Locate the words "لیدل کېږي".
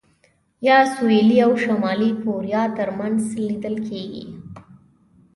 3.47-4.25